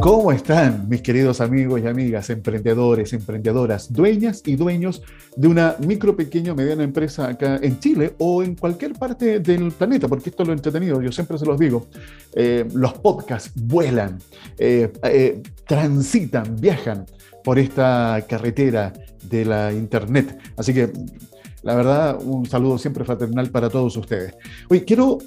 [0.00, 5.02] ¿Cómo están mis queridos amigos y amigas, emprendedores, emprendedoras, dueñas y dueños
[5.36, 9.70] de una micro, pequeña o mediana empresa acá en Chile o en cualquier parte del
[9.72, 10.08] planeta?
[10.08, 11.86] Porque esto es lo entretenido, yo siempre se los digo.
[12.34, 14.18] Eh, los podcasts vuelan,
[14.56, 17.04] eh, eh, transitan, viajan
[17.44, 18.94] por esta carretera
[19.28, 20.38] de la Internet.
[20.56, 20.90] Así que
[21.62, 24.34] la verdad, un saludo siempre fraternal para todos ustedes.
[24.70, 25.18] Hoy quiero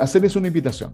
[0.00, 0.92] hacerles una invitación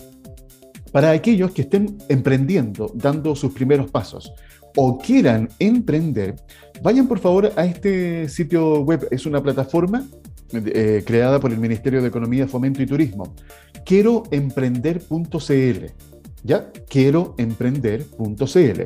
[0.92, 4.32] para aquellos que estén emprendiendo, dando sus primeros pasos
[4.76, 6.36] o quieran emprender,
[6.82, 9.08] vayan por favor a este sitio web.
[9.10, 10.06] Es una plataforma
[10.52, 13.34] eh, creada por el Ministerio de Economía, Fomento y Turismo.
[13.84, 15.86] Quieroemprender.cl.
[16.42, 16.72] ¿Ya?
[16.88, 18.80] Quieroemprender.cl.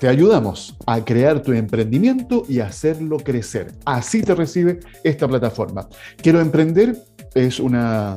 [0.00, 3.72] Te ayudamos a crear tu emprendimiento y hacerlo crecer.
[3.84, 5.90] Así te recibe esta plataforma.
[6.16, 6.96] Quiero Emprender
[7.34, 8.16] es una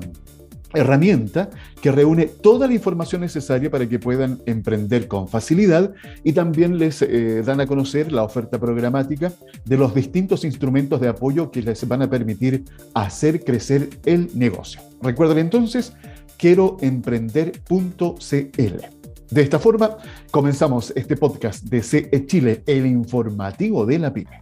[0.74, 1.50] herramienta
[1.82, 5.94] que reúne toda la información necesaria para que puedan emprender con facilidad
[6.24, 9.32] y también les eh, dan a conocer la oferta programática
[9.66, 14.82] de los distintos instrumentos de apoyo que les van a permitir hacer crecer el negocio.
[15.02, 15.94] Recuerden entonces,
[16.38, 18.98] quieroemprender.cl.
[19.30, 19.98] De esta forma,
[20.32, 24.42] comenzamos este podcast de CE Chile, el informativo de la PYME.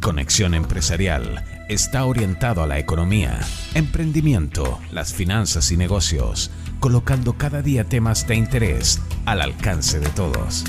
[0.00, 3.38] Conexión Empresarial está orientado a la economía,
[3.76, 10.64] emprendimiento, las finanzas y negocios, colocando cada día temas de interés al alcance de todos.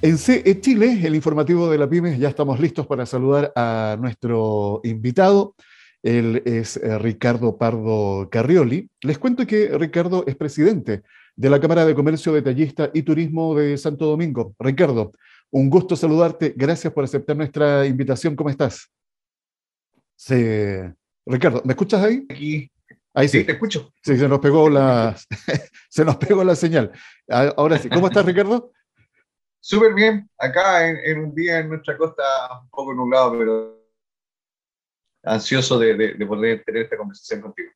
[0.00, 4.80] En CE Chile, el informativo de la PYME, ya estamos listos para saludar a nuestro
[4.84, 5.56] invitado.
[6.04, 8.88] Él es eh, Ricardo Pardo Carrioli.
[9.00, 11.02] Les cuento que Ricardo es presidente
[11.34, 14.54] de la Cámara de Comercio Detallista y Turismo de Santo Domingo.
[14.60, 15.10] Ricardo,
[15.50, 16.54] un gusto saludarte.
[16.56, 18.36] Gracias por aceptar nuestra invitación.
[18.36, 18.88] ¿Cómo estás?
[20.18, 20.44] Sí.
[21.26, 22.26] Ricardo, ¿me escuchas ahí?
[22.28, 22.70] Aquí.
[23.14, 23.44] Ahí sí.
[23.44, 23.92] te escucho.
[24.02, 25.16] Sí, se nos pegó la,
[25.88, 26.90] se nos pegó la señal.
[27.28, 27.88] Ahora sí.
[27.88, 28.72] ¿Cómo estás, Ricardo?
[29.60, 30.28] Súper bien.
[30.36, 32.22] Acá en, un día en nuestra costa,
[32.62, 33.78] un poco nublado, pero
[35.22, 37.70] ansioso de, poder tener esta conversación contigo.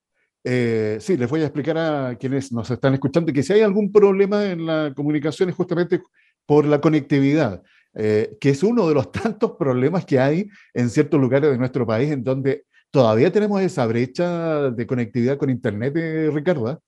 [0.45, 3.93] Eh, sí, les voy a explicar a quienes nos están escuchando que si hay algún
[3.93, 6.03] problema en la comunicación es justamente
[6.45, 7.63] por la conectividad,
[7.95, 11.87] eh, que es uno de los tantos problemas que hay en ciertos lugares de nuestro
[11.87, 16.69] país en donde todavía tenemos esa brecha de conectividad con Internet, eh, Ricardo.
[16.69, 16.81] ¿ah?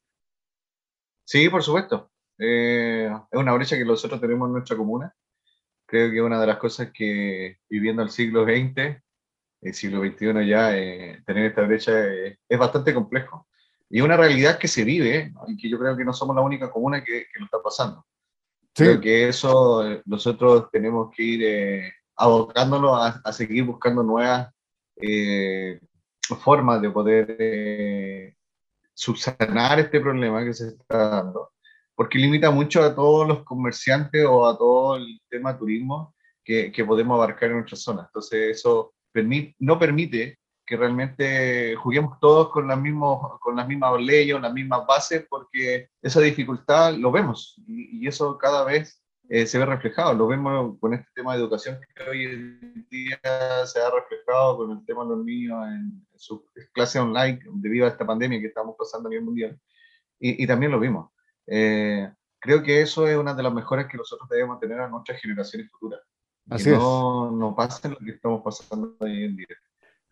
[1.25, 2.11] Sí, por supuesto.
[2.39, 5.15] Eh, es una brecha que nosotros tenemos en nuestra comuna.
[5.87, 9.03] Creo que una de las cosas que viviendo el siglo XX,
[9.61, 10.71] el siglo XXI ya,
[11.25, 11.93] tener esta brecha
[12.49, 13.47] es bastante complejo.
[13.89, 16.43] Y es una realidad que se vive y que yo creo que no somos la
[16.43, 18.05] única comuna que, que lo está pasando.
[18.75, 24.53] Creo que eso nosotros tenemos que ir eh, abocándonos a, seguir buscando nuevas
[24.97, 25.81] eh,
[26.41, 28.35] formas de poder eh,
[28.93, 31.53] subsanar este problema que se está dando,
[31.95, 36.85] porque limita mucho a todos los comerciantes o a todo el tema turismo que, que
[36.85, 38.03] podemos abarcar en nuestra zona.
[38.07, 38.95] Entonces eso
[39.61, 44.87] no permite que realmente juguemos todos con, las mismos, con las mismas leyes, las mismas
[44.87, 50.13] bases, porque esa dificultad lo vemos y, eso cada vez eh, se ve reflejado.
[50.15, 53.19] Lo vemos con este tema de educación que hoy en día
[53.67, 56.43] se ha reflejado con el tema de los niños en, sus
[56.73, 59.61] clases online debido a esta pandemia que estamos pasando a nivel mundial.
[60.19, 61.11] Y, también lo vimos.
[61.47, 62.11] Eh,
[62.41, 65.71] creo que eso es una de las mejores que nosotros debemos tener a nuestras generaciones
[65.71, 66.01] futuras.
[66.49, 69.47] Así que no, no pasen lo que estamos pasando hoy en día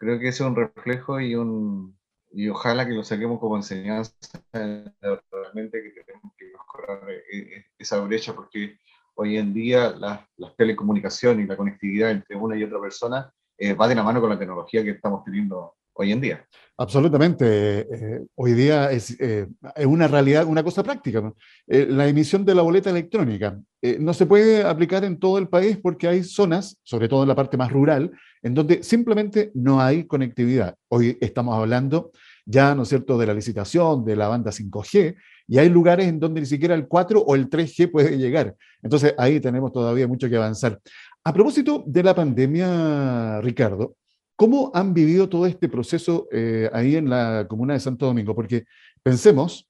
[0.02, 1.96] creo que es un reflejo y un
[2.32, 4.12] y ojalá que lo saquemos como enseñanza
[4.52, 8.78] realmente que tenemos que mejorar eh, eh, esa brecha porque
[9.14, 13.74] hoy en día las la telecomunicaciones y la conectividad entre una y otra persona eh,
[13.74, 16.46] va de la mano con la tecnología que estamos teniendo hoy en día.
[16.76, 17.86] Absolutamente.
[18.34, 19.46] hoy día es, es,
[19.86, 21.32] una realidad, una cosa práctica.
[21.66, 23.60] la emisión de la boleta electrónica
[24.00, 27.36] no se puede aplicar en todo el país porque hay zonas, sobre todo en la
[27.36, 28.10] parte más rural,
[28.42, 30.74] en donde simplemente no hay conectividad.
[30.88, 32.10] Hoy estamos hablando
[32.44, 35.16] ya, ¿no es cierto?, de la licitación de la banda 5G,
[35.48, 38.56] y hay lugares en donde ni siquiera el 4 o el 3G puede llegar.
[38.82, 40.80] Entonces ahí tenemos todavía mucho que avanzar.
[41.24, 43.96] A propósito de la pandemia, Ricardo,
[44.36, 48.34] ¿cómo han vivido todo este proceso eh, ahí en la comuna de Santo Domingo?
[48.34, 48.64] Porque
[49.02, 49.68] pensemos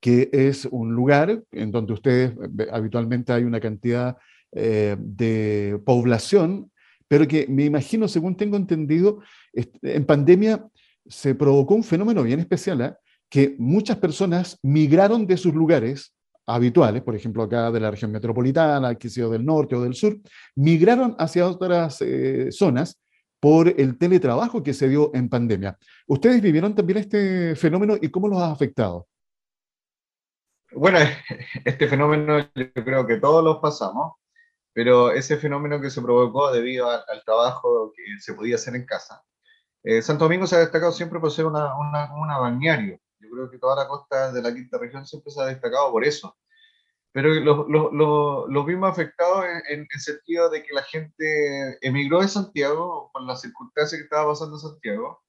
[0.00, 4.16] que es un lugar en donde ustedes eh, habitualmente hay una cantidad
[4.52, 6.70] eh, de población
[7.08, 9.20] pero que me imagino, según tengo entendido,
[9.54, 10.68] en pandemia
[11.06, 12.94] se provocó un fenómeno bien especial, ¿eh?
[13.30, 16.14] que muchas personas migraron de sus lugares
[16.46, 20.18] habituales, por ejemplo acá de la región metropolitana, que sea del norte o del sur,
[20.54, 23.00] migraron hacia otras eh, zonas
[23.40, 25.78] por el teletrabajo que se dio en pandemia.
[26.06, 29.06] ¿Ustedes vivieron también este fenómeno y cómo los ha afectado?
[30.72, 30.98] Bueno,
[31.64, 34.14] este fenómeno yo creo que todos los pasamos,
[34.72, 39.22] pero ese fenómeno que se provocó debido al, trabajo que se podía hacer en casa.
[39.82, 42.98] Eh, Santo Domingo se ha destacado siempre por ser una, una, una balneario.
[43.20, 46.04] Yo creo que toda la costa de la quinta región siempre se ha destacado por
[46.04, 46.36] eso
[47.12, 47.34] pero
[48.48, 53.40] los vimos afectados en, el sentido de que la gente emigró de Santiago por las
[53.40, 55.22] circunstancias que estaba pasando en Santiago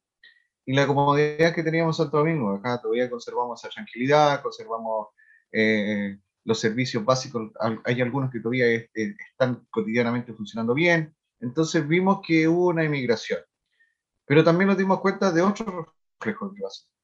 [0.66, 2.54] y la comodidad que teníamos en Santo Domingo.
[2.54, 5.08] Acá todavía conservamos esa tranquilidad, conservamos
[5.52, 7.52] eh, los servicios básicos,
[7.86, 11.16] hay algunos que todavía están cotidianamente funcionando bien.
[11.40, 13.40] Entonces vimos que hubo una emigración.
[14.26, 16.62] Pero también nos dimos cuenta de otro reflejo que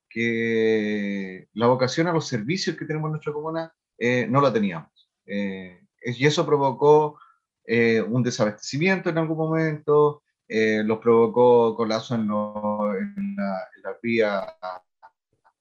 [0.10, 5.09] que la vocación a los servicios que tenemos en nuestra comuna eh, no la teníamos.
[5.25, 7.19] Eh, y eso provocó
[7.65, 14.45] eh, un desabastecimiento en algún momento, los provocó colapso en, en, la, vía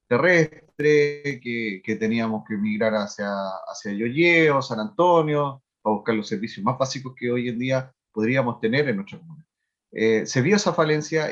[0.07, 3.31] terrestre, que, que, teníamos que migrar hacia,
[3.67, 8.59] hacia Yoyeo, San Antonio, para buscar los servicios más básicos que hoy en día podríamos
[8.59, 9.43] tener en nuestra comuna.
[9.91, 11.29] se vio esa falencia,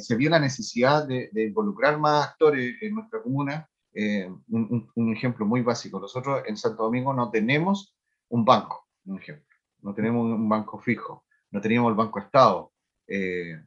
[0.00, 3.68] se vio la necesidad de, involucrar más actores en nuestra comuna
[3.98, 5.98] eh, un, ejemplo muy básico.
[5.98, 7.96] Nosotros en Santo Domingo no tenemos
[8.28, 9.46] un banco, un ejemplo.
[9.80, 11.24] No tenemos un banco fijo.
[11.50, 12.72] No teníamos el Banco Estado.
[13.08, 13.58] Eh,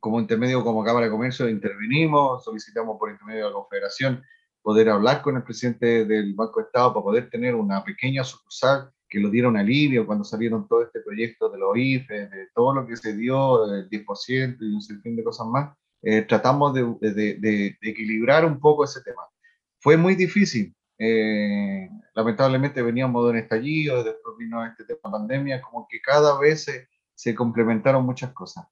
[0.00, 4.24] como intermedio, como Cámara de Comercio, intervenimos, solicitamos por intermedio de la Confederación
[4.60, 9.20] poder hablar con el presidente del Banco Estado para poder tener una pequeña sucursal que
[9.20, 12.96] lo dieron alivio cuando salieron todo este proyecto de los IFE, de todo lo que
[12.96, 15.76] se dio, del 10% y un sinfín de cosas más.
[16.02, 19.22] Eh, tratamos de, de, de, equilibrar un poco ese tema.
[19.80, 20.74] Fue muy difícil.
[20.98, 26.38] Eh, lamentablemente veníamos de un estallido, después vino este tema de pandemia, como que cada
[26.38, 28.66] vez se, se complementaron muchas cosas.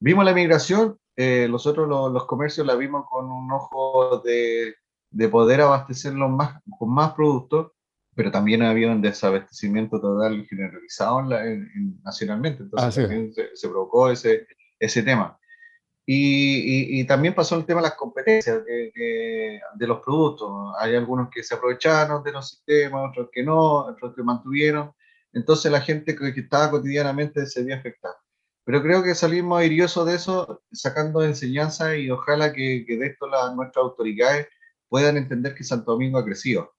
[0.00, 4.74] Vimos la migración, eh, nosotros los, los, comercios la vimos con un ojo de,
[5.10, 7.72] de poder abastecerlos más, con más productos,
[8.14, 11.22] pero también había un desabastecimiento total generalizado
[12.02, 14.46] nacionalmente, entonces también se, se, provocó ese,
[14.78, 15.38] ese tema.
[16.06, 18.92] Y, y, también pasó el tema de las competencias de,
[19.74, 20.74] de, los productos.
[20.78, 24.92] Hay algunos que se aprovecharon de los sistemas, otros que no, otros que mantuvieron.
[25.32, 28.16] Entonces la gente que, estaba cotidianamente se vio afectada.
[28.64, 33.26] Pero creo que salimos airiosos de eso, sacando enseñanza y ojalá que, que de esto
[33.26, 34.48] las, nuestras autoridades
[34.88, 36.74] puedan entender que Santo Domingo ha crecido.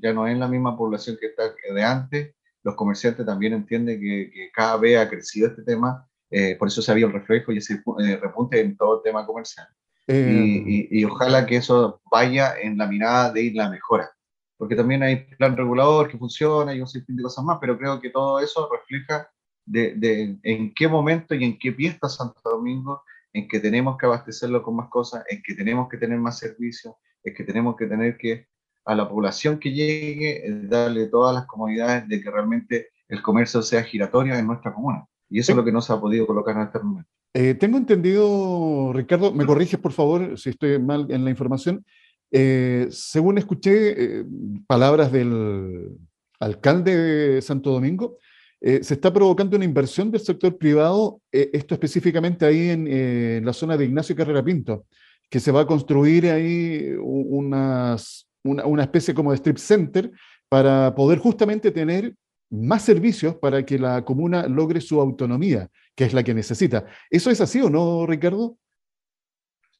[0.00, 2.34] Ya no es la misma población que está de antes.
[2.62, 6.80] Los comerciantes también entienden que, que cada vez ha crecido este tema eh, por eso
[6.80, 9.68] se había el reflejo y ese eh, repunte en todo el tema comercial.
[10.08, 14.10] Eh, y, ojalá que eso vaya en la mirada de la mejora.
[14.56, 18.00] Porque también hay plan regulador que funciona y un sinfín de cosas más, pero creo
[18.00, 19.30] que todo eso refleja
[19.66, 23.02] de, de, en qué momento y en qué pie está Santo Domingo,
[23.32, 26.94] en que tenemos que abastecerlo con más cosas, en que tenemos que tener más servicios,
[27.22, 28.46] en que tenemos que tener que
[28.84, 33.82] a la población que llegue darle todas las comodidades de que realmente el comercio sea
[33.82, 35.06] giratorio en nuestra comuna.
[35.32, 37.10] Y eso es lo que no se ha podido colocar en este momento.
[37.32, 41.86] Eh, tengo entendido, Ricardo, me corriges por favor si estoy mal en la información.
[42.30, 44.24] Eh, según escuché eh,
[44.66, 45.96] palabras del
[46.38, 48.18] alcalde de Santo Domingo,
[48.60, 53.86] se está provocando una inversión del sector privado, esto específicamente ahí en, la zona de
[53.86, 54.86] Ignacio Carrera Pinto,
[55.28, 60.12] que se va a construir ahí unas, una, una especie como de strip center
[60.48, 62.14] para poder justamente tener
[62.52, 66.84] más servicios para que la comuna logre su autonomía, que es la que necesita.
[67.10, 68.58] ¿Eso es así o no, Ricardo?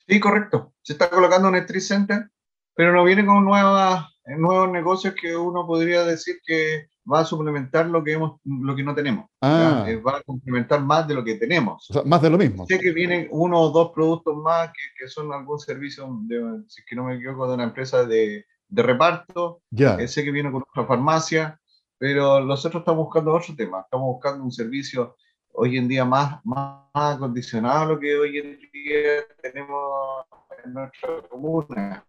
[0.08, 0.72] Sí, correcto.
[0.80, 2.30] Se está colocando un Street Center,
[2.74, 7.86] pero no viene con nuevas, nuevos negocios que uno podría decir que va a suplementar
[7.86, 9.26] lo que, hemos, lo que no tenemos.
[9.42, 9.84] Ah.
[9.86, 11.86] Eh, va a complementar más de lo que tenemos.
[11.90, 12.66] O sea, más de lo mismo.
[12.66, 16.82] Sé que vienen uno o dos productos más que, que son algún servicio, de, si
[16.84, 19.60] que no me equivoco, de una empresa de, de reparto.
[19.70, 19.96] Ya.
[19.96, 21.58] Eh, sé que viene con otra farmacia
[22.02, 25.14] pero nosotros estamos buscando otro tema, estamos buscando un servicio
[25.52, 30.26] hoy en día más, más acondicionado a lo que hoy en día tenemos
[30.64, 32.04] en nuestra comuna.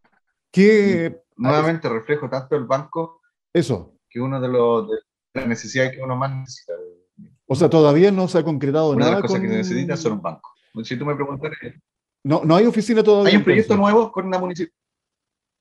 [0.51, 3.21] Que nuevamente reflejo tanto el banco
[3.53, 4.97] eso que uno de, los, de
[5.35, 6.73] las necesidades que uno más necesita.
[7.45, 8.95] O sea, todavía no se ha concretado nada.
[8.95, 10.55] Una de las cosas que necesita son un banco.
[10.83, 11.51] Si tú me preguntas.
[12.23, 13.29] No, no hay oficina todavía.
[13.29, 14.75] Hay un proyecto nuevo con una municipalidad.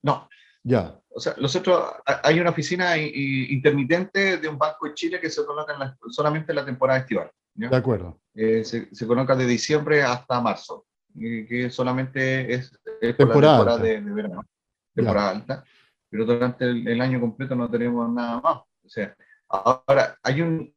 [0.01, 0.27] No.
[0.63, 0.99] Ya.
[1.15, 5.95] O sea, nosotros, hay una oficina intermitente de un banco de Chile que se coloca
[6.09, 7.29] solamente en la temporada estival.
[7.53, 8.19] De acuerdo.
[8.33, 12.71] Eh, se, se, coloca de diciembre hasta marzo, que solamente es,
[13.15, 14.43] temporada, de, verano,
[14.93, 15.63] temporada alta,
[16.09, 18.57] pero durante el, año completo no tenemos nada más.
[18.83, 19.15] O sea,
[19.47, 20.73] ahora hay un,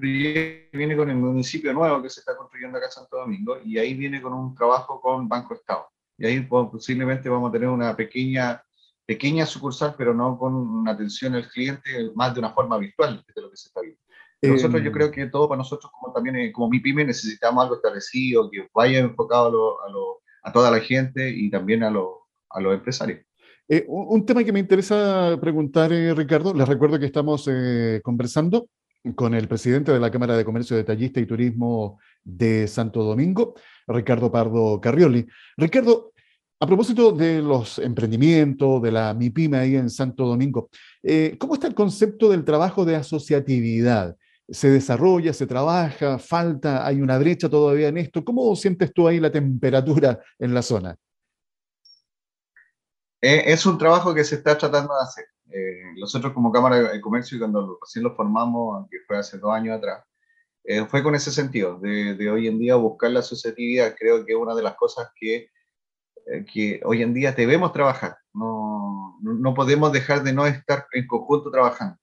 [0.00, 3.78] que viene con el municipio nuevo que se está construyendo acá en Santo Domingo y
[3.78, 5.86] ahí viene con un trabajo con Banco Estado.
[6.18, 8.60] Y ahí posiblemente vamos a tener una pequeña
[9.06, 13.42] pequeña sucursal, pero no con una atención al cliente más de una forma virtual de
[13.42, 14.00] lo que se está viendo.
[14.42, 18.50] Nosotros yo creo que todo para nosotros, como también como mi pyme, necesitamos algo establecido,
[18.50, 23.20] que vaya enfocado a, lo, a, toda la gente y también a, a los empresarios.
[23.68, 28.68] Eh, un, tema que me interesa preguntar, eh, Ricardo, les recuerdo que estamos eh, conversando
[29.14, 33.54] con el presidente de la Cámara de Comercio Detallista y Turismo de Santo Domingo,
[33.86, 35.26] Ricardo Pardo Carrioli.
[35.56, 36.12] Ricardo,
[36.60, 40.70] a propósito de los emprendimientos, de la MIPYME ahí en Santo Domingo,
[41.38, 44.16] ¿cómo está el concepto del trabajo de asociatividad?
[44.48, 48.24] ¿Se desarrolla, se trabaja, falta, hay una brecha todavía en esto?
[48.24, 50.96] ¿Cómo sientes tú ahí la temperatura en la zona?
[53.26, 55.24] Eh, es un trabajo que se está tratando de hacer.
[55.50, 59.78] Eh, nosotros como Cámara de Comercio, cuando recién lo formamos, que fue hace dos años
[59.78, 60.04] atrás,
[60.62, 63.94] eh, fue con ese sentido, de, hoy en día buscar la asociatividad.
[63.98, 65.48] Creo que es una de las cosas que,
[66.52, 68.16] que hoy en día debemos trabajar.
[68.32, 71.96] No, no podemos dejar de no estar en conjunto trabajando.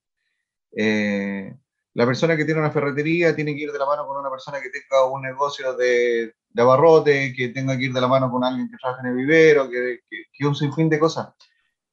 [1.93, 4.61] la persona que tiene una ferretería tiene que ir de la mano con una persona
[4.61, 8.43] que tenga un negocio de, de abarrote, que tenga que ir de la mano con
[8.43, 11.29] alguien que trabaja en el vivero, que, que, que un sinfín de cosas.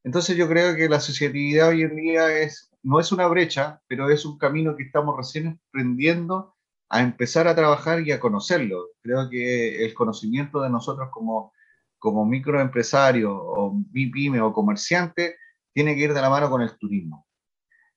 [0.05, 4.09] Entonces yo creo que la asociatividad hoy en día es, no es una brecha, pero
[4.11, 6.55] es un camino que estamos recién aprendiendo
[6.89, 8.87] a empezar a trabajar y a conocerlo.
[9.03, 11.53] Creo que el conocimiento de nosotros como,
[11.99, 15.37] como microempresarios o pyme o comerciante
[15.73, 17.27] tiene que ir de la mano con el turismo.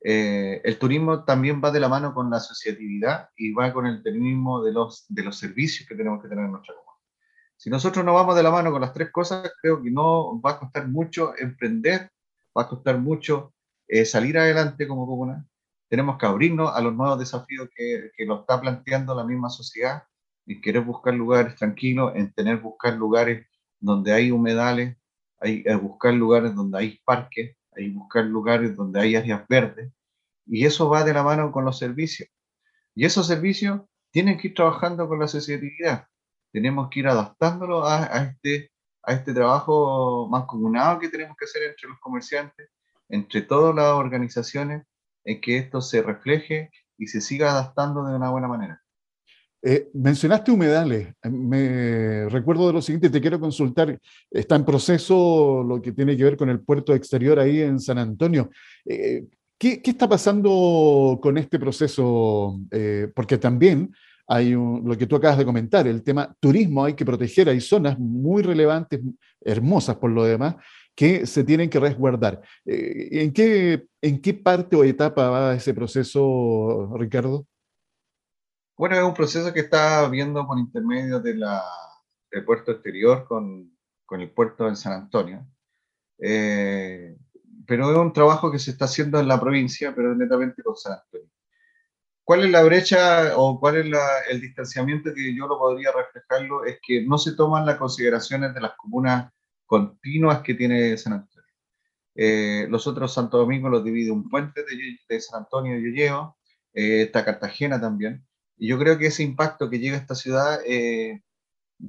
[0.03, 4.01] Eh, el turismo también va de la mano con la asociatividad y va con el
[4.01, 6.91] turismo de los, de los servicios que tenemos que tener en nuestra comunidad.
[7.55, 10.51] Si nosotros no vamos de la mano con las tres cosas, creo que no va
[10.51, 12.09] a costar mucho emprender,
[12.57, 13.53] va a costar mucho
[13.87, 15.45] eh, salir adelante como comuna.
[15.87, 20.03] Tenemos que abrirnos a los nuevos desafíos que, que nos está planteando la misma sociedad,
[20.47, 23.45] en querer buscar lugares tranquilos, en tener buscar lugares
[23.81, 24.95] donde hay humedales,
[25.39, 29.91] hay, buscar lugares donde hay parques, hay buscar lugares donde hay áreas verdes,
[30.45, 32.29] y eso va de la mano con los servicios.
[32.95, 36.07] Y esos servicios tienen que ir trabajando con la asociatividad.
[36.51, 38.71] Tenemos que ir adaptándolo a, este,
[39.03, 40.29] a este trabajo
[40.99, 42.69] que tenemos que hacer entre los comerciantes,
[43.09, 44.83] entre todas las organizaciones,
[45.23, 48.80] en que esto se refleje y se siga adaptando de una buena manera.
[49.63, 51.13] Eh, mencionaste humedales.
[51.23, 53.99] Me recuerdo de lo siguiente, te quiero consultar.
[54.29, 57.97] Está en proceso lo que tiene que ver con el puerto exterior ahí en San
[57.99, 58.49] Antonio.
[58.85, 59.25] Eh,
[59.57, 62.59] ¿qué, está pasando con este proceso?
[62.71, 63.93] Eh, porque también
[64.27, 67.49] hay lo que tú acabas de comentar, el tema turismo hay que proteger.
[67.49, 68.99] Hay zonas muy relevantes,
[69.41, 70.55] hermosas por lo demás,
[70.95, 72.41] que se tienen que resguardar.
[72.65, 77.45] ¿en, qué, ¿En qué parte o etapa va ese proceso, Ricardo?
[78.81, 81.63] Bueno, es un proceso que está viendo por intermedio de la,
[82.31, 85.45] del puerto exterior con, con el puerto de San Antonio.
[86.17, 87.15] Eh,
[87.67, 90.93] pero es un trabajo que se está haciendo en la provincia, pero netamente con San
[90.93, 91.29] Antonio.
[92.23, 93.99] ¿Cuál es la brecha o cuál es
[94.31, 96.65] el distanciamiento que yo lo podría reflejarlo?
[96.65, 99.31] Es que no se toman las consideraciones de las comunas
[99.67, 101.53] continuas que tiene San Antonio.
[102.15, 106.35] Eh, los otros Santo Domingo los divide un puente de, de San Antonio y Yoyeo,
[106.73, 108.25] eh, está Cartagena también,
[108.61, 111.23] y yo creo que ese impacto que llega a esta ciudad, eh,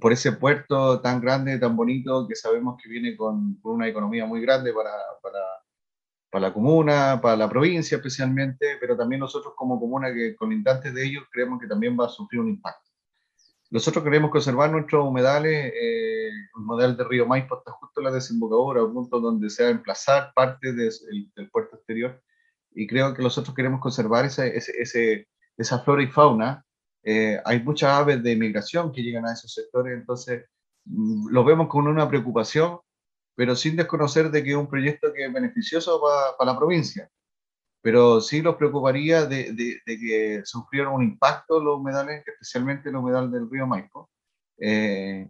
[0.01, 4.41] por ese puerto tan grande, tan bonito, que sabemos que viene con, una economía muy
[4.41, 4.91] grande para,
[5.23, 5.39] para,
[6.31, 11.05] para, la comuna, para la provincia especialmente, pero también nosotros como comuna que colindantes de
[11.05, 12.91] ellos creemos que también va a sufrir un impacto.
[13.71, 18.13] Nosotros queremos conservar nuestros humedales, eh, el modelo de Río Maipo está justo en la
[18.13, 22.23] desembocadura, un punto donde se va a emplazar parte del puerto exterior,
[22.71, 25.29] y creo que nosotros queremos conservar ese, ese, ese
[25.63, 26.65] esa flora y fauna,
[27.05, 30.45] eh, hay muchas aves de migración que llegan a esos sectores, entonces
[30.85, 32.79] mm, lo vemos con una preocupación,
[33.35, 36.01] pero sin desconocer de que es un proyecto que es beneficioso
[36.39, 37.09] para la provincia.
[37.83, 43.31] Pero sí los preocuparía de, de, que sufrieran un impacto los humedales, especialmente el humedal
[43.33, 44.11] del río Maipo,
[44.59, 45.29] eh,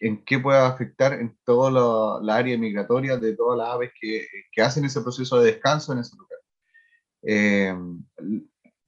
[0.00, 1.70] en, qué puede afectar en toda
[2.22, 5.98] la, área migratoria de todas las aves que, que, hacen ese proceso de descanso en
[5.98, 6.38] ese lugar.
[7.24, 7.74] Eh,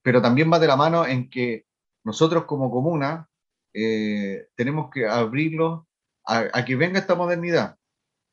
[0.05, 1.65] pero también va de la mano en que
[2.03, 3.27] nosotros como comuna
[3.73, 5.87] eh, tenemos que abrirlo
[6.27, 7.75] a, que venga esta modernidad,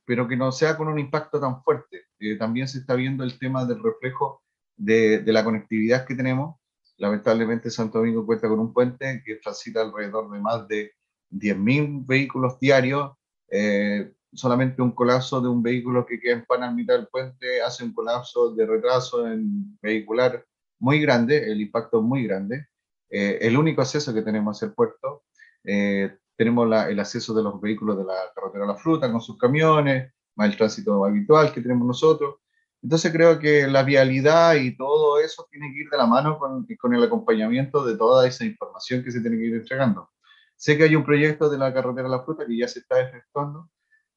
[0.05, 2.03] pero que no sea con un impacto tan fuerte.
[2.19, 4.43] Eh, también se está viendo el tema del reflejo
[4.77, 6.61] de, la conectividad que tenemos.
[6.99, 10.93] Lamentablemente Santo Domingo cuenta con un puente que transita alrededor de más de
[11.31, 13.13] 10.000 vehículos diarios.
[13.51, 17.63] Eh, solamente un colapso de un vehículo que queda en pana en mitad del puente
[17.63, 20.45] hace un colapso de retraso en vehicular
[20.83, 22.67] muy grande, el impacto es muy grande.
[23.09, 25.23] Eh, el único acceso que tenemos hacia el puerto,
[25.65, 30.13] eh, tenemos el acceso de los vehículos de la carretera La Fruta con sus camiones,
[30.35, 32.37] más el tránsito habitual que tenemos nosotros.
[32.83, 36.67] Entonces creo que la vialidad y todo eso tiene que ir de la mano con,
[36.81, 40.11] con el acompañamiento de toda esa información que se tiene que ir entregando.
[40.57, 43.01] Sé que hay un proyecto de la carretera de la fruta que ya se está
[43.01, 43.71] efectuando,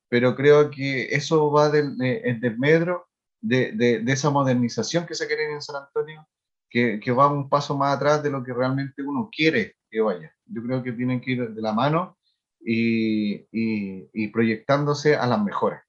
[0.10, 3.08] pero creo que eso va del, de, desmedro
[3.40, 6.28] de, de, de, esa modernización que se quiere en San Antonio,
[6.76, 10.30] que, que, va un paso más atrás de lo que realmente uno quiere que vaya.
[10.46, 12.18] Yo creo que tienen que ir de la mano
[12.60, 15.82] y, y, y proyectándose a las mejoras.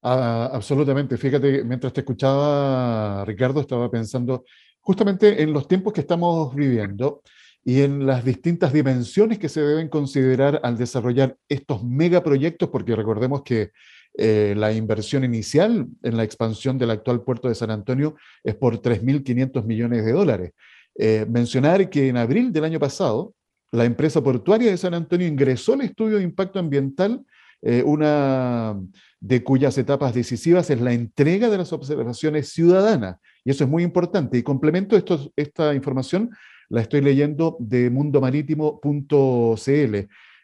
[0.00, 1.18] Ah, absolutamente.
[1.18, 4.46] Fíjate, mientras te escuchaba, Ricardo, estaba pensando
[4.80, 7.20] justamente en los tiempos que estamos viviendo
[7.62, 13.42] y en las distintas dimensiones que se deben considerar al desarrollar estos megaproyectos, porque recordemos
[13.42, 13.72] que
[14.14, 18.80] eh, la inversión inicial en la expansión del actual puerto de San Antonio es por
[18.80, 20.52] 3.500 millones de dólares.
[20.94, 23.34] Eh, mencionar que en abril del año pasado,
[23.70, 27.24] la empresa portuaria de San Antonio ingresó al estudio de impacto ambiental
[27.62, 28.78] eh, una
[29.20, 33.16] de cuyas etapas decisivas es la entrega de las observaciones ciudadanas.
[33.44, 34.36] Y eso es muy importante.
[34.36, 36.30] Y complemento esto, esta información,
[36.68, 39.96] la estoy leyendo de mundomarítimo.cl.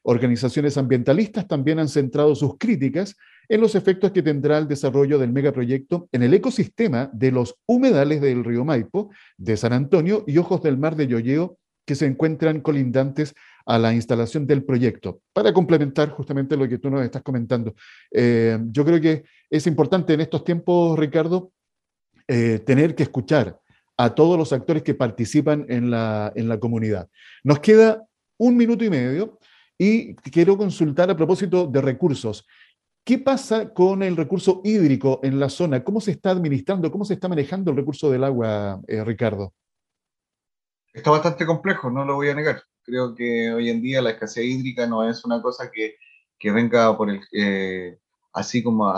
[0.04, 3.14] Organizaciones ambientalistas también han centrado sus críticas
[3.48, 8.20] en los efectos que tendrá el desarrollo del megaproyecto en el ecosistema de los humedales
[8.20, 12.60] del río Maipo, de San Antonio y Ojos del Mar de Yoyeo, que se encuentran
[12.60, 15.22] colindantes a la instalación del proyecto.
[15.32, 17.74] Para complementar justamente lo que tú nos estás comentando,
[18.10, 21.52] eh, yo creo que es importante en estos tiempos, Ricardo,
[22.26, 23.58] eh, tener que escuchar
[23.96, 27.08] a todos los actores que participan en la, en la comunidad.
[27.42, 28.04] Nos queda
[28.36, 29.38] un minuto y medio
[29.78, 32.46] y quiero consultar a propósito de recursos.
[33.08, 35.82] ¿Qué pasa con el recurso hídrico en la zona?
[35.82, 39.54] ¿Cómo se está administrando, cómo se está manejando el recurso del agua, eh, Ricardo?
[40.92, 42.62] Está bastante complejo, no lo voy a negar.
[42.82, 45.96] Creo que hoy en día la escasez hídrica no es una cosa que,
[46.38, 47.98] que venga por el, eh,
[48.34, 48.92] así como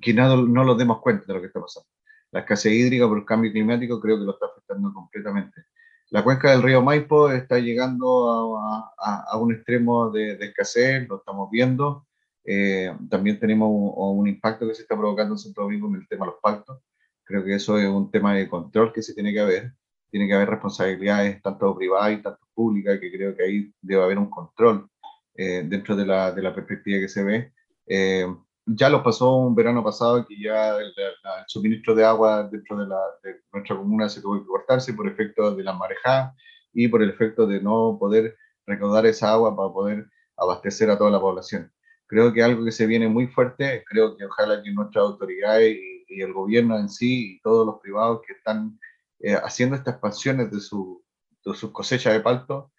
[0.00, 1.88] que no, no nos demos cuenta de lo que está pasando.
[2.30, 5.64] La escasez hídrica por el cambio climático creo que lo está afectando completamente.
[6.10, 11.08] La cuenca del río Maipo está llegando a, a, a un extremo de, de, escasez,
[11.08, 12.06] lo estamos viendo.
[12.44, 16.08] Eh, también tenemos un, un, impacto que se está provocando en Santo Domingo en el
[16.08, 16.80] tema de los pactos.
[17.24, 19.72] Creo que eso es un tema de control que se tiene que haber
[20.12, 24.18] tiene que haber responsabilidades tanto privadas y tanto públicas, que creo que ahí debe haber
[24.18, 24.86] un control
[25.34, 27.52] eh, dentro de la, de la, perspectiva que se ve.
[27.86, 28.26] Eh,
[28.66, 31.14] ya lo pasó un verano pasado que ya el, el,
[31.46, 35.56] suministro de agua dentro de, la, de, nuestra comuna se tuvo que cortarse por efecto
[35.56, 36.34] de la marejada
[36.74, 41.10] y por el efecto de no poder recaudar esa agua para poder abastecer a toda
[41.10, 41.72] la población.
[42.12, 46.04] Creo que algo que se viene muy fuerte, creo que ojalá que nuestras autoridades y,
[46.08, 48.78] y el gobierno en sí y todos los privados que están
[49.20, 51.02] eh, haciendo estas expansiones de, su,
[51.42, 52.70] de sus cosechas de palto,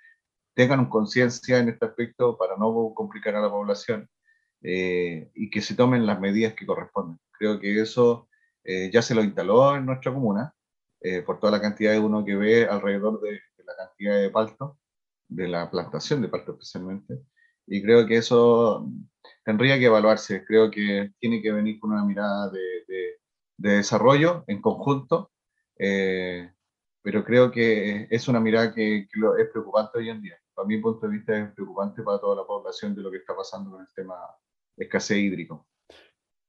[0.53, 4.07] tengan conciencia en este aspecto para no complicar a la población
[4.61, 7.19] eh, y que se tomen las medidas que corresponden.
[7.31, 8.29] Creo que eso
[8.63, 10.53] eh, ya se lo instaló en nuestra comuna,
[11.01, 14.29] eh, por toda la cantidad de uno que ve alrededor de, de, la cantidad de
[14.29, 14.77] palto,
[15.27, 17.19] de la plantación de palto especialmente,
[17.65, 18.87] y creo que eso
[19.43, 23.19] tendría que evaluarse, creo que tiene que venir con una mirada de, de,
[23.57, 25.31] de desarrollo en conjunto
[25.77, 26.51] eh,
[27.01, 30.35] pero creo que es una mirada que, lo, es preocupante hoy en día.
[30.53, 33.35] Para mi punto de vista es preocupante para toda la población de lo que está
[33.35, 34.15] pasando con el tema
[34.77, 35.67] escasez hídrico.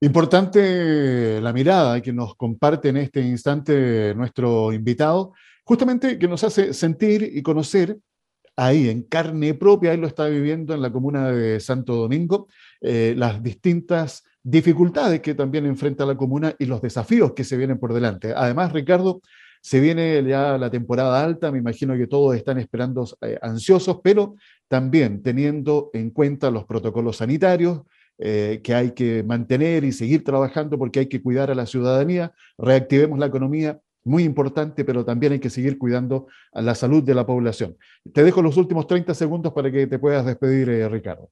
[0.01, 5.33] Importante la mirada que nos comparte en este instante nuestro invitado,
[5.65, 7.99] justamente que nos hace sentir y conocer
[8.57, 12.49] ahí en carne propia, él lo está viviendo en la comuna de Santo Domingo,
[12.81, 17.79] eh, las distintas dificultades que también enfrenta la comuna y los desafíos que se vienen
[17.79, 18.33] por delante.
[18.37, 19.23] Además, Ricardo,
[19.63, 24.37] se viene ya la temporada alta, me imagino que todos están esperando eh, ansiosos, pero
[24.69, 27.81] también teniendo en cuenta los protocolos sanitarios
[28.19, 32.33] eh, que hay que mantener y seguir trabajando porque hay que cuidar a la ciudadanía,
[32.59, 37.15] reactivemos la economía, muy importante, pero también hay que seguir cuidando a la salud de
[37.15, 37.77] la población.
[38.13, 41.31] Te dejo los últimos 30 segundos para que te puedas despedir, eh, Ricardo.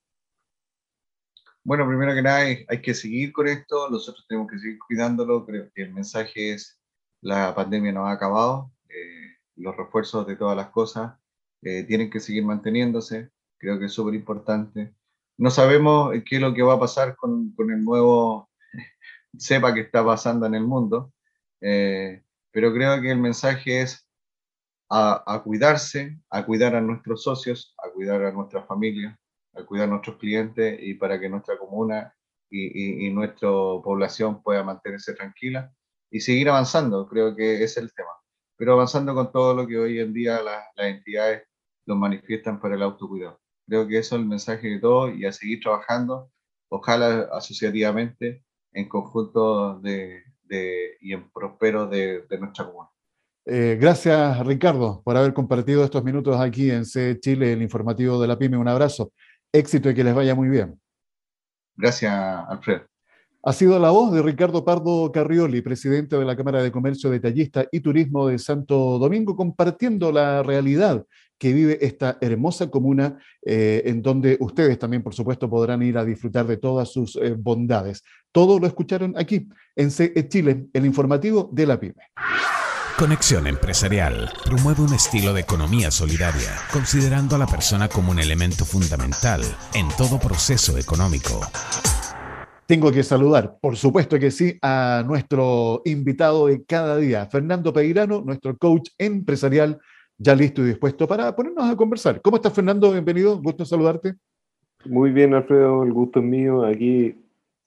[1.64, 5.70] Bueno, primero que nada hay, que seguir con esto, nosotros tenemos que seguir cuidándolo, creo
[5.72, 6.80] que el mensaje es
[7.20, 11.14] la pandemia no ha acabado, eh, los refuerzos de todas las cosas
[11.62, 14.92] eh, tienen que seguir manteniéndose, creo que es súper importante.
[15.38, 18.50] No sabemos qué es lo que va a pasar con, con el nuevo
[19.38, 21.12] cepa que está pasando en el mundo,
[21.60, 24.06] eh, pero creo que el mensaje es
[24.90, 29.18] a, a, cuidarse, a cuidar a nuestros socios, a cuidar a nuestra familia,
[29.54, 32.14] a cuidar a nuestros clientes y para que nuestra comuna
[32.50, 35.72] y, y, y nuestra población pueda mantenerse tranquila
[36.10, 38.10] y seguir avanzando, creo que es el tema.
[38.56, 41.44] Pero avanzando con todo lo que hoy en día las, las entidades
[41.86, 43.40] lo manifiestan para el autocuidado.
[43.66, 46.30] Creo que eso es el mensaje de todo y a seguir trabajando,
[46.68, 50.22] ojalá asociativamente, en conjunto de,
[51.00, 52.90] y en prospero de, nuestra comunidad.
[53.44, 58.28] Eh, gracias, Ricardo, por haber compartido estos minutos aquí en C Chile, el informativo de
[58.28, 58.56] la PYME.
[58.56, 59.12] Un abrazo,
[59.52, 60.80] éxito y que les vaya muy bien.
[61.76, 62.12] Gracias,
[62.48, 62.91] Alfredo.
[63.44, 67.66] Ha sido la voz de Ricardo Pardo Carrioli, presidente de la Cámara de Comercio Detallista
[67.72, 71.04] y Turismo de Santo Domingo, compartiendo la realidad
[71.38, 76.04] que vive esta hermosa comuna, eh, en donde ustedes también, por supuesto, podrán ir a
[76.04, 78.04] disfrutar de todas sus eh, bondades.
[78.30, 82.12] Todo lo escucharon aquí, en CE Chile, el informativo de la PYME.
[82.96, 88.64] Conexión Empresarial promueve un estilo de economía solidaria, considerando a la persona como un elemento
[88.64, 89.42] fundamental
[89.74, 91.40] en todo proceso económico.
[92.72, 98.22] Tengo que saludar, por supuesto que sí, a nuestro invitado de cada día, Fernando Peirano,
[98.22, 99.78] nuestro coach empresarial,
[100.16, 102.22] ya listo y dispuesto para ponernos a conversar.
[102.22, 102.90] ¿Cómo estás, Fernando?
[102.90, 104.14] Bienvenido, gusto saludarte.
[104.86, 106.64] Muy bien, Alfredo, el gusto es mío.
[106.64, 107.14] Aquí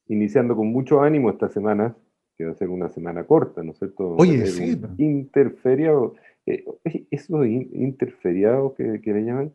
[0.08, 1.96] iniciando con mucho ánimo esta semana,
[2.36, 4.16] que va a ser una semana corta, ¿no es cierto?
[4.16, 4.76] Oye, sí.
[4.98, 6.16] Interferiado,
[6.48, 6.66] eh,
[7.12, 9.54] esos interferiados que, que le llaman,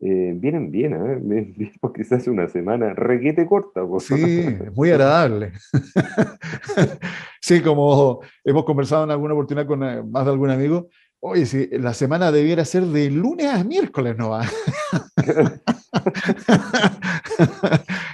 [0.00, 1.72] eh, vienen bien, ¿eh?
[1.80, 3.82] porque se hace una semana requete corta.
[3.98, 5.52] Sí, muy agradable.
[7.40, 10.88] sí, como hemos conversado en alguna oportunidad con eh, más de algún amigo,
[11.20, 14.44] oye, si la semana debiera ser de lunes a miércoles, ¿no va?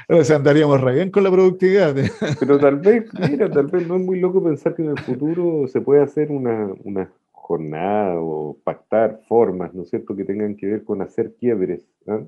[0.08, 1.94] o sea, andaríamos re bien con la productividad.
[2.40, 5.68] Pero tal vez, mira, tal vez no es muy loco pensar que en el futuro
[5.68, 7.10] se puede hacer una, una
[7.54, 12.22] jornada o pactar formas, ¿no es cierto?, que tengan que ver con hacer quiebres ¿ah?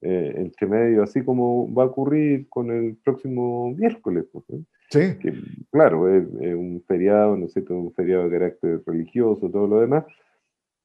[0.00, 4.24] eh, entre medio, así como va a ocurrir con el próximo miércoles.
[4.32, 4.44] Pues,
[4.90, 5.18] sí.
[5.20, 5.34] Que,
[5.70, 10.04] claro, es, un feriado, ¿no es cierto?, un feriado de carácter religioso, todo lo demás,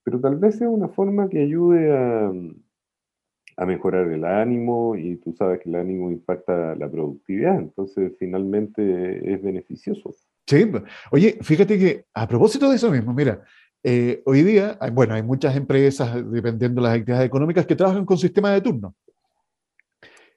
[0.04, 2.32] pero tal vez sea una forma que ayude a,
[3.58, 9.34] a mejorar el ánimo y tú sabes que el ánimo impacta la productividad, entonces finalmente
[9.34, 10.14] es beneficioso.
[10.48, 10.72] Sí,
[11.12, 13.42] oye, fíjate que a propósito de eso mismo, mira,
[13.88, 18.18] eh, hoy día, bueno, hay muchas empresas, dependiendo de las actividades económicas, que trabajan con
[18.18, 18.96] sistemas de turno.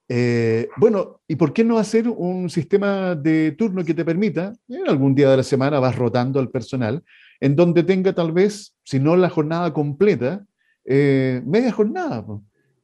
[0.06, 4.86] Eh, bueno, ¿y por qué no hacer un sistema de turno que te permita, en
[4.86, 7.02] algún día de la semana vas rotando al personal,
[7.40, 10.44] en donde tenga tal vez, si no la jornada completa,
[10.84, 12.26] eh, media jornada,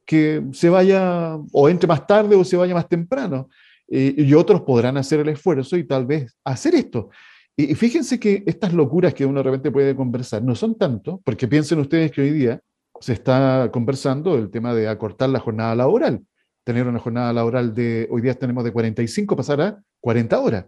[0.03, 3.49] que se vaya o entre más tarde o se vaya más temprano.
[3.87, 7.11] y otros podrán hacer el esfuerzo y tal vez hacer esto.
[7.57, 11.47] Y fíjense que estas locuras que uno de repente puede conversar no son tanto, porque
[11.47, 12.59] piensen ustedes que hoy día
[12.99, 16.21] se está conversando el tema de acortar la jornada laboral.
[16.65, 20.65] Tener una jornada laboral de, hoy día tenemos de 45, pasar a 40 horas.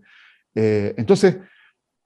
[0.55, 1.37] Eh, entonces,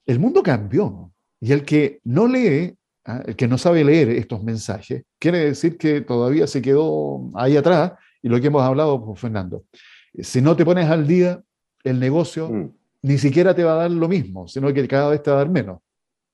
[0.05, 1.11] el mundo cambió.
[1.39, 3.21] Y el que no lee, ¿ah?
[3.25, 7.93] el que no sabe leer estos mensajes, quiere decir que todavía se quedó ahí atrás,
[8.23, 9.65] y lo que hemos hablado con Fernando.
[10.19, 11.41] Si no te pones al día,
[11.83, 15.23] el negocio mm ni siquiera te va a dar lo mismo, sino que cada vez
[15.23, 15.79] te va a dar menos.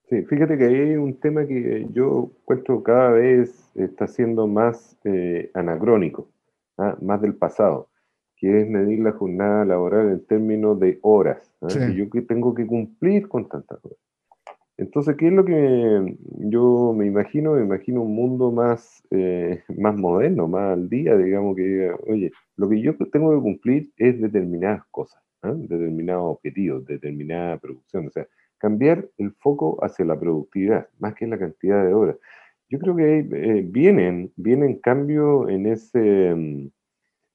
[0.10, 5.52] Sí, fíjate que hay un tema que yo encuentro cada vez está siendo más eh,
[5.54, 6.30] anacrónico,
[6.78, 6.98] ¿ah?
[7.02, 7.90] más del pasado,
[8.38, 11.68] que es medir la jornada laboral en términos de horas, ¿ah?
[11.68, 14.00] que yo que tengo que cumplir con tantas horas.
[14.78, 17.54] Entonces, ¿qué es lo que yo me imagino?
[17.54, 22.70] Me imagino un mundo más, eh, más moderno, más al día, digamos, que oye, lo
[22.70, 25.22] que yo tengo que cumplir es determinadas cosas.
[25.42, 25.54] ¿Ah?
[25.56, 28.08] determinados objetivos, determinada producción.
[28.08, 32.18] O sea, cambiar el foco hacia la productividad, más que la cantidad de horas.
[32.70, 36.72] Yo creo que eh, vienen, vienen cambios en ese, en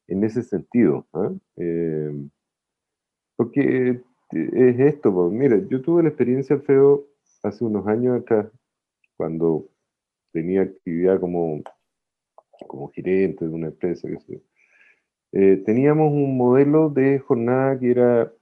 [0.08, 1.06] ese sentido.
[1.56, 2.28] Eh,
[3.36, 7.06] porque es esto, pues, mira, yo tuve la experiencia feo
[7.42, 8.46] hace unos años atrás,
[9.16, 9.68] cuando
[10.32, 11.62] tenía actividad como,
[12.66, 14.42] como gerente de una empresa, que sé
[15.32, 18.32] eh, teníamos un modelo de jornada que era,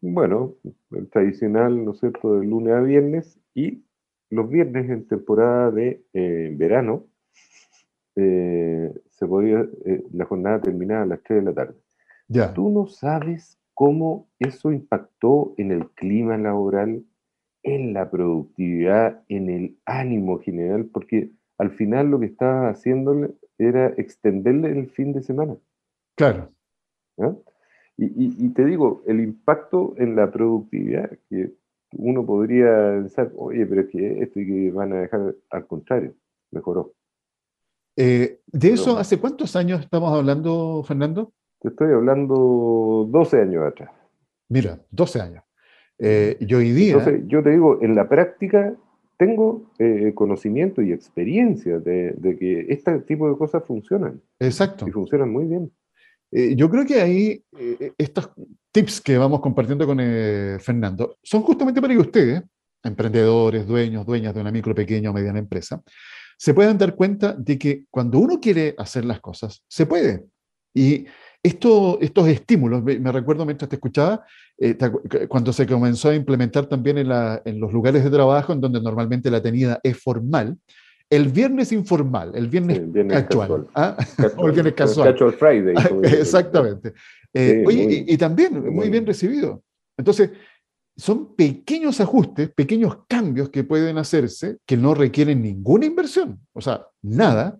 [0.00, 0.54] bueno,
[0.90, 3.84] el tradicional, ¿no es cierto?, de lunes a viernes y
[4.30, 7.06] los viernes en temporada de eh, verano
[8.16, 9.66] eh, se podía,
[10.12, 11.74] la jornada terminaba a las 3 de la tarde.
[12.26, 12.52] Ya.
[12.52, 17.04] Tú no sabes cómo eso impactó en el clima laboral,
[17.62, 23.88] en la productividad, en el ánimo general, porque al final lo que estaba haciéndole era
[23.96, 25.56] extenderle el fin de semana.
[26.20, 26.52] Claro.
[27.96, 31.54] Y, te digo, el impacto en la productividad, que
[31.92, 36.14] uno podría pensar, oye, pero es que esto y que van a dejar, al contrario,
[36.50, 36.92] mejoró.
[37.96, 41.32] Eh, ¿De eso hace cuántos años estamos hablando, Fernando?
[41.58, 43.90] Te estoy hablando 12 años atrás.
[44.50, 45.44] Mira, 12 años.
[45.98, 46.98] Eh, yo hoy día...
[46.98, 48.74] Entonces, yo te digo, en la práctica
[49.16, 54.20] tengo eh, conocimiento y experiencia de, de, que este tipo de cosas funcionan.
[54.38, 54.86] Exacto.
[54.86, 55.70] Y funcionan muy bien.
[56.32, 57.44] Eh, yo creo que ahí
[57.98, 58.30] estos
[58.72, 59.98] tips que vamos compartiendo con
[60.60, 62.42] Fernando son justamente para que ustedes,
[62.82, 65.82] emprendedores, dueños, dueñas de una micro, pequeña o mediana empresa,
[66.38, 70.24] se puedan dar cuenta de que cuando uno quiere hacer las cosas, se puede.
[70.72, 71.04] Y
[71.42, 74.24] esto, estos estímulos, me, recuerdo mientras te escuchaba,
[74.58, 74.76] eh,
[75.28, 78.80] cuando se comenzó a implementar también en, la, en, los lugares de trabajo, en donde
[78.80, 80.56] normalmente la tenida es formal,
[81.10, 82.80] el viernes informal, el viernes,
[83.28, 83.96] casual, ¿ah?
[84.36, 85.12] o el viernes casual.
[85.12, 85.74] Casual Friday.
[86.04, 86.94] Exactamente.
[87.34, 89.62] Eh, oye, y, también muy bien recibido.
[89.98, 90.30] Entonces,
[90.96, 96.86] son pequeños ajustes, pequeños cambios que pueden hacerse que no requieren ninguna inversión, o sea,
[97.02, 97.58] nada,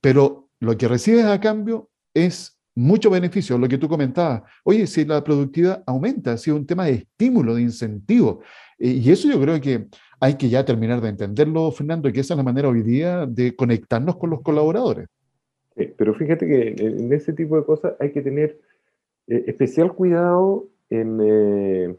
[0.00, 4.42] pero lo que recibes a cambio es mucho beneficio, lo que tú comentabas.
[4.64, 8.42] Oye, si la productividad aumenta, ha sido un tema de estímulo, de incentivo.
[8.78, 9.88] Y eso yo creo que
[10.20, 13.26] hay que ya terminar de entenderlo, Fernando, y que esa es la manera hoy día
[13.26, 15.08] de conectarnos con los colaboradores.
[15.96, 18.60] pero fíjate que en ese tipo de cosas hay que tener
[19.26, 21.96] eh, especial cuidado en, eh,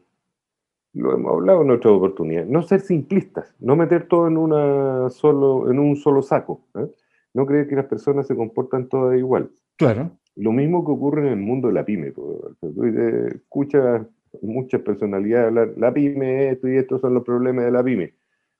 [0.93, 5.71] lo hemos hablado en otra oportunidad, no ser simplistas, no meter todo en, una solo,
[5.71, 6.88] en un solo saco, ¿eh?
[7.34, 9.49] no creer que las personas se comportan todas igual.
[9.77, 10.12] Claro.
[10.36, 12.12] Lo mismo que ocurre en el mundo de la pyme.
[12.12, 12.53] Tú
[13.34, 14.05] escuchas
[14.41, 18.15] muchas personalidades hablar, la pyme, esto y estos son los problemas de la pyme.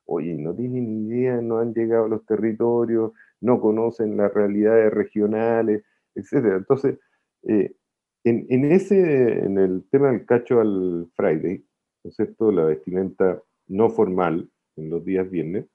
[0.06, 4.92] Oye, no tienen ni idea, no han llegado a los territorios, no conocen las realidades
[4.92, 6.56] regionales, etc.
[6.58, 6.98] Entonces,
[7.44, 7.74] eh,
[8.24, 11.64] en, en, ese, en el tema del cacho al Friday,
[12.04, 12.52] ¿no es cierto?
[12.52, 15.66] La vestimenta no formal en los días viernes,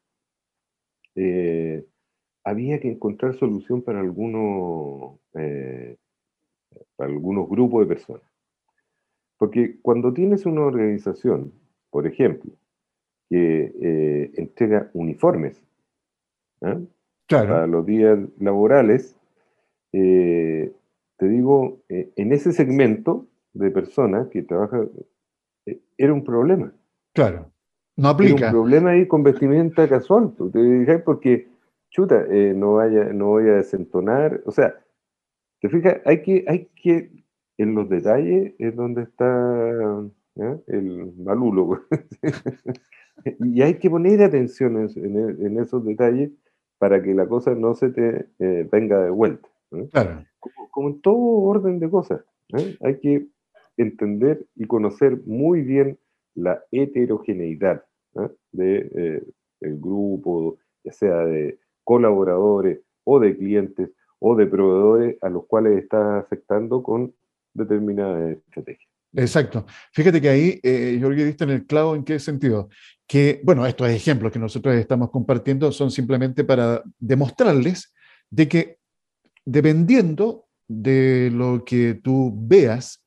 [1.15, 1.86] eh,
[2.43, 5.97] había que encontrar solución para algunos, eh,
[6.95, 8.27] para algunos grupos de personas.
[9.38, 11.54] Porque cuando tienes una organización,
[11.89, 12.52] por ejemplo,
[13.30, 15.62] que eh, entrega uniformes
[16.62, 16.80] ¿ah?
[17.28, 19.15] para los días laborales,
[19.91, 24.89] te digo, en ese segmento de personas que trabajan
[25.97, 26.71] era un problema.
[27.13, 27.52] Claro,
[27.95, 28.36] no aplica.
[28.38, 31.47] Era un problema ahí con vestimenta casual, te dije, porque,
[31.89, 34.76] chuta, eh, no, vaya, no voy a desentonar, o sea,
[35.60, 37.10] te fijas, hay que, hay que,
[37.58, 40.04] en los detalles es donde está
[40.67, 41.82] el malulo,
[43.39, 46.32] y hay que poner atención en, esos detalles
[46.78, 49.50] para que la cosa no se te eh, venga de vuelta.
[49.91, 50.24] Claro.
[50.70, 52.24] Como, en todo orden de cosas,
[52.82, 53.28] hay que
[53.78, 55.98] entender y conocer muy bien
[56.36, 59.24] la heterogeneidad del de eh,
[59.62, 63.89] grupo, ya sea de colaboradores o de clientes
[64.20, 67.13] o de proveedores a los cuales está afectando con
[67.58, 68.89] determinadas estrategias.
[69.13, 69.65] Exacto.
[69.93, 72.70] Fíjate que ahí, eh, Jorge, diste en el clavo en qué sentido.
[73.08, 77.93] Que, bueno, estos ejemplos que nosotros estamos compartiendo son simplemente para demostrarles
[78.30, 78.78] de que
[79.46, 83.04] dependiendo de lo que tú veas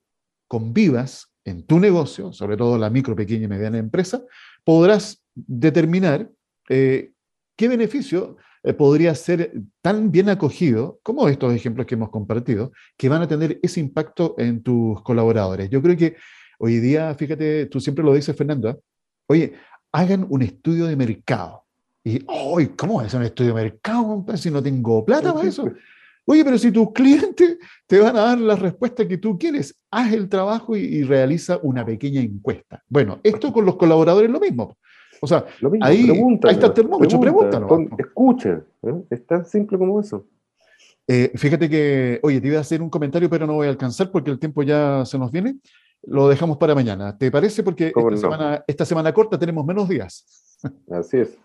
[0.49, 4.23] convivas en tu negocio, sobre todo la micro, pequeña y mediana empresa,
[4.65, 6.31] podrás determinar
[6.69, 7.13] eh,
[7.57, 13.09] qué beneficio eh, podría ser tan bien acogido como estos ejemplos que hemos compartido, que
[13.09, 15.71] van a tener ese impacto en tus colaboradores.
[15.71, 16.17] Yo creo que
[16.59, 18.79] hoy día, fíjate, tú siempre lo dices, Fernando, ¿eh?
[19.27, 19.53] oye,
[19.93, 21.65] hagan un estudio de mercado.
[22.05, 24.25] Y, hoy ¿cómo es un estudio de mercado?
[24.37, 25.71] Si no tengo plata para eso.
[26.27, 30.13] Oye, pero si tus clientes te van a dar la respuesta que tú quieres, haz
[30.13, 32.83] el trabajo y, realiza una pequeña encuesta.
[32.89, 34.79] Bueno, esto con los colaboradores es lo mismo.
[35.21, 35.45] O sea,
[35.83, 36.11] ahí,
[36.49, 37.87] está el termómetro, pregúntalo.
[37.99, 39.03] Escucha, ¿eh?
[39.11, 40.27] es tan simple como eso.
[41.07, 44.11] Eh, fíjate que, oye, te iba a hacer un comentario, pero no voy a alcanzar
[44.11, 45.59] porque el tiempo ya se nos viene.
[46.03, 47.19] Lo dejamos para mañana.
[47.19, 47.63] ¿Te parece?
[47.63, 50.59] Porque esta, semana, esta semana corta tenemos menos días.
[50.91, 51.37] Así es.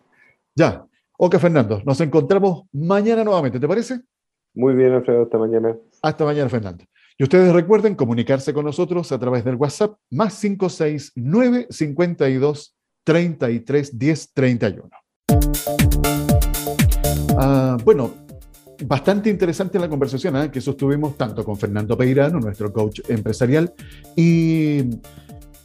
[0.55, 0.85] Ya.
[1.17, 4.01] Ok, Fernando, nos encontramos mañana nuevamente, ¿te parece?
[4.53, 5.75] Muy bien, Alfredo, hasta mañana.
[6.01, 6.85] Hasta mañana, Fernando.
[7.17, 14.33] Y ustedes recuerden comunicarse con nosotros a través del WhatsApp más 569 52 33 10
[14.33, 14.89] 31.
[17.85, 18.11] bueno,
[18.83, 20.51] bastante interesante la conversación ¿eh?
[20.51, 23.73] que sostuvimos tanto con Fernando Peirano, nuestro coach empresarial,
[24.15, 24.81] y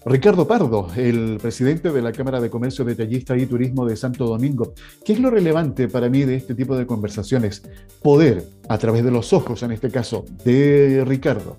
[0.04, 4.74] Ricardo Pardo, el presidente de la Cámara de Comercio, Detallista y Turismo de Santo Domingo.
[5.04, 7.62] ¿Qué es lo relevante para mí de este tipo de conversaciones?
[8.02, 11.56] Poder, a través de los ojos, en este caso, de Ricardo,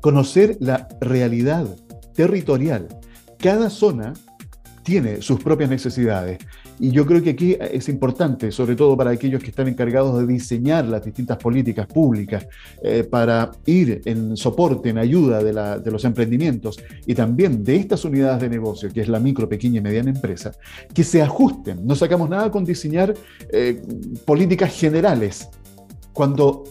[0.00, 1.66] conocer la realidad
[2.14, 2.88] territorial.
[3.38, 4.12] Cada zona
[4.86, 6.38] tiene sus propias necesidades
[6.78, 10.32] y yo creo que aquí es importante, sobre todo para aquellos que están encargados de
[10.32, 12.46] diseñar las distintas políticas públicas,
[12.84, 18.42] eh, para ir en soporte, en ayuda de, los emprendimientos y también de estas unidades
[18.42, 20.52] de negocio, que es la micro, pequeña y mediana empresa,
[20.94, 21.84] que se ajusten.
[21.84, 23.12] No sacamos nada con diseñar
[23.50, 23.82] eh,
[24.24, 25.48] políticas generales.
[26.12, 26.62] Cuando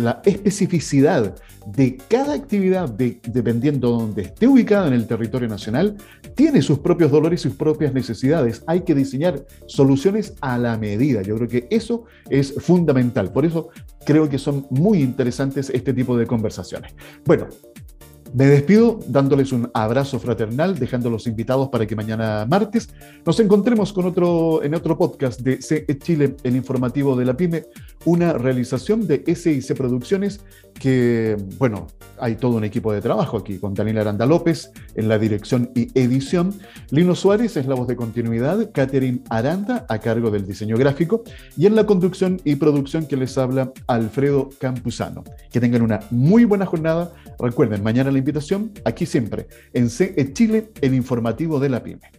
[0.00, 1.34] la especificidad
[1.66, 5.96] de cada actividad, dependiendo de donde esté ubicada en el territorio nacional,
[6.34, 8.62] tiene sus propios dolores y sus propias necesidades.
[8.66, 11.22] Hay que diseñar soluciones a la medida.
[11.22, 13.32] Yo creo que eso es fundamental.
[13.32, 13.68] Por eso
[14.04, 16.94] creo que son muy interesantes este tipo de conversaciones.
[17.24, 17.48] Bueno,
[18.32, 22.88] me despido dándoles un abrazo fraternal, dejándolos invitados para que mañana martes
[23.26, 27.64] nos encontremos con otro, en otro podcast de CE Chile, el informativo de la PyME,
[28.04, 30.40] una realización de SIC Producciones
[30.74, 31.88] que, bueno,
[32.18, 35.90] hay todo un equipo de trabajo aquí, con Daniel Aranda López en la dirección y
[35.98, 36.54] edición,
[36.90, 41.22] Lino Suárez es la voz de continuidad, Catherine Aranda a cargo del diseño gráfico
[41.56, 45.24] y en la conducción y producción que les habla Alfredo Campuzano.
[45.50, 47.12] Que tengan una muy buena jornada.
[47.38, 52.10] Recuerden, mañana la invitación, aquí siempre, en CE Chile, el informativo de la PyME.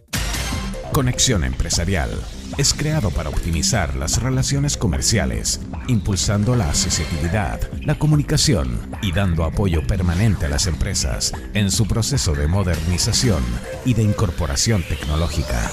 [0.92, 2.10] Conexión Empresarial
[2.58, 9.86] es creado para optimizar las relaciones comerciales, impulsando la accesibilidad, la comunicación y dando apoyo
[9.86, 13.42] permanente a las empresas en su proceso de modernización
[13.86, 15.70] y de incorporación tecnológica.